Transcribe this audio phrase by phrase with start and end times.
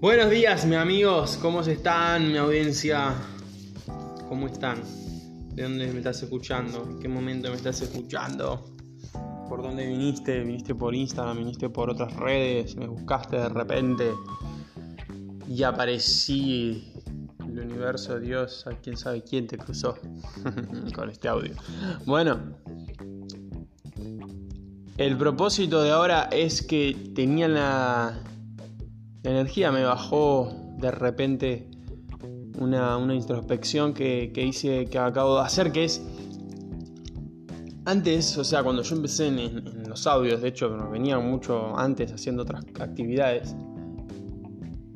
[0.00, 1.36] Buenos días, mis amigos.
[1.42, 3.16] ¿Cómo están, mi audiencia?
[4.28, 4.80] ¿Cómo están?
[5.56, 6.84] ¿De dónde me estás escuchando?
[6.88, 8.76] ¿En qué momento me estás escuchando?
[9.48, 10.38] ¿Por dónde viniste?
[10.38, 11.38] ¿Viniste por Instagram?
[11.38, 12.76] ¿Viniste por otras redes?
[12.76, 14.12] ¿Me buscaste de repente?
[15.48, 16.92] Y aparecí.
[17.40, 19.98] El universo, Dios, a quién sabe quién te cruzó
[20.94, 21.54] con este audio.
[22.06, 22.38] Bueno,
[24.96, 28.22] el propósito de ahora es que tenía la,
[29.22, 31.68] la energía, me bajó de repente
[32.58, 36.02] una, introspección que, hice, que acabo de hacer, que es
[37.84, 42.42] antes, o sea, cuando yo empecé en, los audios, de hecho, venía mucho antes haciendo
[42.42, 43.56] otras actividades,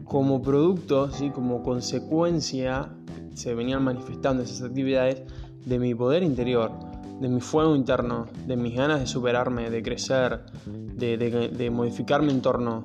[0.04, 1.30] como producto, ¿sí?
[1.30, 2.90] como consecuencia,
[3.32, 5.22] se venían manifestando esas actividades
[5.64, 6.70] de mi poder interior,
[7.18, 12.84] de mi fuego interno, de mis ganas de superarme, de crecer, de, modificar mi entorno,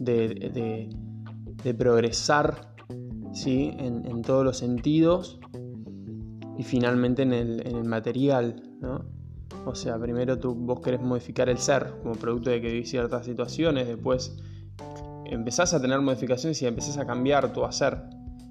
[0.00, 0.88] de,
[1.76, 2.74] progresar
[3.32, 3.74] ¿sí?
[3.78, 5.40] En, todos los sentidos
[6.58, 8.62] y finalmente en el, material.
[8.80, 9.04] ¿no?
[9.66, 13.24] O sea, primero tú, vos querés modificar el ser como producto de que vivís ciertas
[13.24, 14.36] situaciones, después
[15.24, 18.02] empezás a tener modificaciones y empezás a cambiar tu hacer.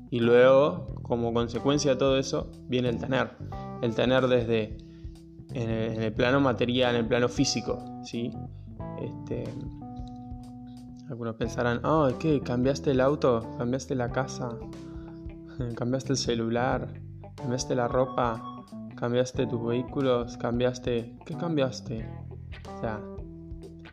[0.10, 3.32] Y luego, como consecuencia de todo eso, viene el tener.
[3.82, 4.78] El tener desde
[5.54, 5.70] en
[6.02, 7.84] el, plano material, en el plano físico.
[8.04, 8.32] ¿sí?
[9.02, 9.44] Este,
[11.14, 12.42] algunos pensarán, oh, ¿qué?
[12.42, 13.56] ¿Cambiaste el auto?
[13.58, 14.58] ¿Cambiaste la casa?
[15.76, 17.02] ¿Cambiaste el celular?
[17.36, 18.66] ¿Cambiaste la ropa?
[18.98, 20.38] ¿Cambiaste tus vehículos?
[20.38, 21.18] ¿Cambiaste?
[21.26, 22.10] ¿Qué cambiaste?
[22.76, 23.00] O sea,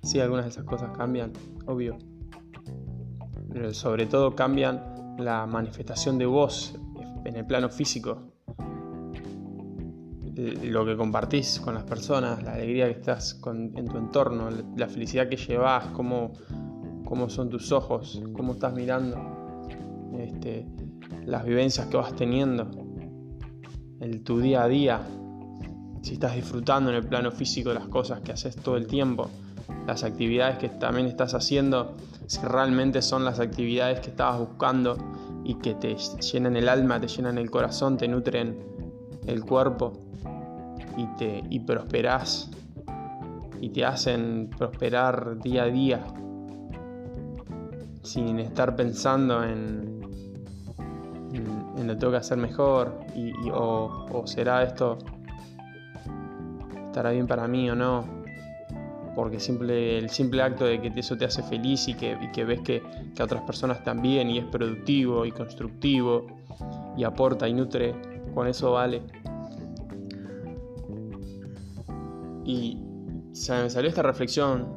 [0.02, 1.32] sí, algunas de esas cosas cambian,
[1.66, 1.98] obvio
[3.72, 6.74] sobre todo cambian la manifestación de vos
[7.24, 8.32] en el plano físico.
[10.62, 15.28] Lo que compartís con las personas, la alegría que estás en tu entorno, la felicidad
[15.28, 16.32] que llevas, cómo,
[17.10, 19.18] cómo son tus ojos, cómo estás mirando,
[20.16, 20.64] este,
[21.26, 22.70] las vivencias que vas teniendo,
[23.98, 25.00] el, tu día a día,
[26.02, 29.28] si estás disfrutando en el plano físico las cosas que haces todo el tiempo,
[29.88, 31.96] las actividades que también estás haciendo
[32.28, 34.96] si realmente son las actividades que estabas buscando
[35.42, 38.56] y que te llenan el alma, te llenan el corazón, te nutren
[39.26, 39.94] el cuerpo
[40.96, 42.52] y, te, y prosperás
[43.60, 46.06] y te hacen prosperar día a día
[48.02, 50.00] sin estar pensando en,
[51.32, 54.98] en, lo tengo que hacer mejor y, o, será esto
[56.86, 58.20] estará bien para mí o no
[59.14, 62.82] porque simple, el simple acto de que eso te hace feliz y que, ves que,
[63.18, 66.26] a otras personas también y es productivo y constructivo
[66.96, 67.94] y aporta y nutre,
[68.34, 69.02] con eso vale.
[72.44, 72.78] Y
[73.32, 74.68] se me salió esta reflexión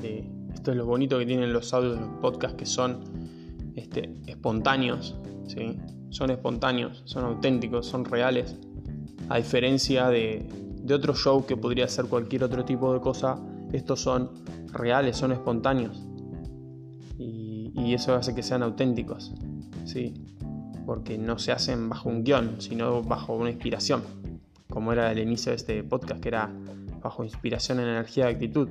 [0.00, 0.37] de
[0.68, 3.00] esto es lo bonito que tienen los audios de los podcasts que son
[3.74, 5.78] este, espontáneos, ¿sí?
[6.10, 8.54] son espontáneos, son auténticos, son reales,
[9.30, 10.46] a diferencia de,
[10.82, 13.40] de otro show que podría ser cualquier otro tipo de cosa
[13.72, 14.30] estos son
[14.74, 16.06] reales, son espontáneos.
[17.18, 19.32] Y, eso hace que sean auténticos,
[19.86, 20.12] ¿sí?
[20.84, 24.02] Porque no se hacen bajo un guion, sino bajo una inspiración,
[24.68, 26.52] como era el inicio de este podcast, que era
[27.02, 28.68] bajo inspiración, energía, actitud.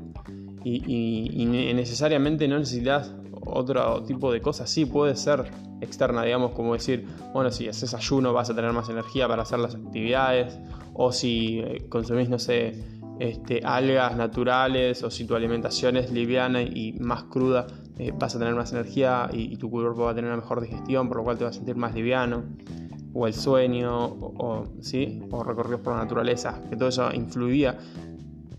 [0.70, 5.46] Y, necesariamente no necesitas otro tipo de cosas, sí puede ser
[5.80, 9.60] externa, digamos, como decir, bueno, si haces ayuno vas a tener más energía para hacer
[9.60, 10.60] las actividades,
[10.94, 12.84] o si eh, consumís, no sé,
[13.20, 17.68] este, algas naturales o si tu alimentación es liviana y más cruda,
[17.98, 21.08] eh, vas a tener más energía y, tu cuerpo va a tener una mejor digestión,
[21.08, 22.44] por lo cual te vas a sentir más liviano.
[23.14, 25.24] O el sueño, o, ¿sí?
[25.32, 27.76] o recorridos por la naturaleza, que todo eso influía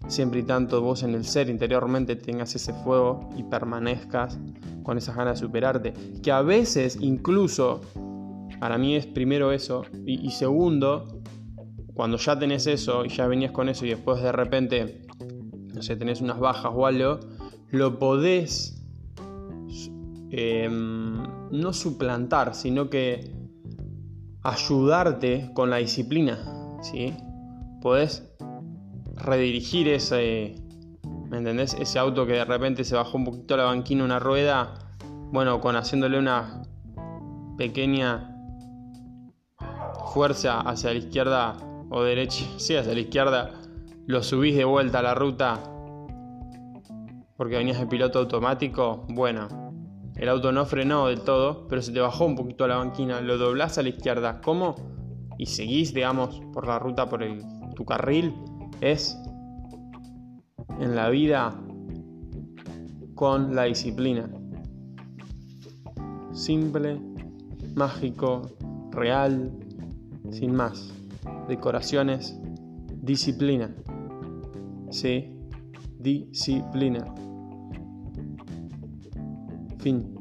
[0.09, 4.39] siempre y tanto vos en el ser interiormente tengas ese fuego y permanezcas
[4.83, 5.95] con esas ganas de superarte.
[6.23, 7.81] Que a veces incluso,
[8.59, 11.19] para mí es primero eso, y segundo,
[11.99, 15.03] cuando ya tenés eso y ya venías con eso y después de repente,
[15.75, 17.19] no sé, tenés unas bajas o algo,
[17.71, 18.81] lo podés
[20.31, 23.33] em, no suplantar, sino que
[24.45, 26.39] ayudarte con la disciplina,
[26.83, 27.15] ¿sí?
[27.83, 28.33] Podés
[29.19, 30.55] redirigir ese,
[31.29, 31.75] ¿me entendés?
[31.75, 34.75] Ese auto que de repente se bajó un poquito la banquina, una rueda,
[35.33, 36.63] bueno, con haciéndole una
[37.57, 38.35] pequeña
[40.13, 41.57] fuerza hacia la izquierda
[41.91, 43.51] o derecha, sí, hacia la izquierda,
[44.07, 45.61] lo subís de vuelta a la ruta
[47.39, 49.47] porque venías de piloto automático, bueno,
[50.17, 53.21] el auto no frenó del todo, pero se te bajó un poquito a la banquina,
[53.21, 54.75] lo doblás a la izquierda, ¿cómo?
[55.39, 57.45] Y seguís, digamos, por la ruta, por el,
[57.77, 58.35] tu carril,
[58.81, 59.19] es
[60.81, 61.55] en la vida
[63.15, 64.29] con la disciplina.
[66.33, 67.01] simple,
[67.75, 68.43] mágico,
[68.93, 69.51] real,
[70.31, 70.95] sin más.
[71.49, 72.39] Decoraciones,
[73.03, 73.75] disciplina.
[74.91, 75.37] Sí,
[75.99, 77.13] disciplina.
[79.79, 80.15] Fin.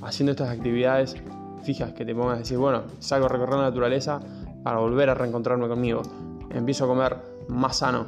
[0.00, 1.16] Haciendo estas actividades
[1.64, 4.20] fijas que te pongas a decir, bueno, salgo a la naturaleza
[4.62, 6.02] para volver a reencontrarme conmigo.
[6.50, 7.16] Empiezo a comer
[7.48, 8.06] más sano.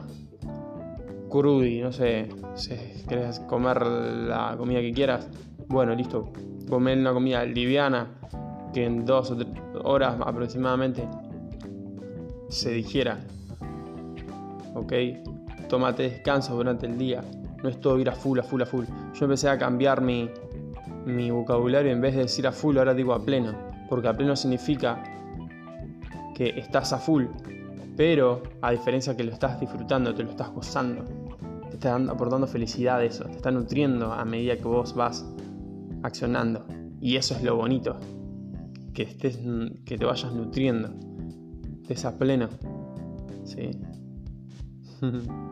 [1.30, 2.74] Crudi, no sé, si
[3.08, 5.28] querés comer la comida que quieras,
[5.68, 6.32] bueno, listo.
[6.68, 8.08] Comer una comida liviana
[8.72, 9.48] que en dos o tres
[9.82, 11.08] horas aproximadamente
[12.48, 13.18] se digiera.
[14.74, 14.92] Ok,
[15.68, 17.22] tómate descanso durante el día.
[17.62, 18.84] No es todo ir a full, a full, a full.
[19.14, 20.30] Yo empecé a cambiar mi,
[21.06, 21.92] mi vocabulario.
[21.92, 23.52] En vez de decir a full, ahora digo a pleno.
[23.88, 25.02] Porque a pleno significa
[26.34, 27.26] que estás a full.
[27.96, 31.04] Pero a diferencia que lo estás disfrutando, te lo estás gozando.
[31.68, 33.24] Te está aportando felicidad eso.
[33.24, 35.26] Te está nutriendo a medida que vos vas
[36.02, 36.64] accionando.
[37.00, 37.96] Y eso es lo bonito.
[38.94, 39.38] Que, estés,
[39.84, 40.90] que te vayas nutriendo.
[41.82, 42.48] Estés a pleno.
[43.44, 43.70] ¿Sí?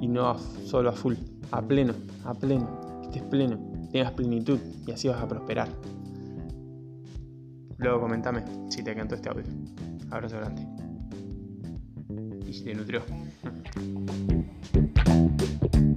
[0.00, 1.14] y no solo a full,
[1.50, 1.94] a pleno,
[2.24, 3.58] a pleno, estés pleno,
[3.92, 5.68] tengas plenitud y así vas a prosperar.
[7.80, 9.44] Luego comentame si te encantó este audio.
[10.10, 10.66] Abrazo grande.
[12.46, 13.02] Y si te nutrió.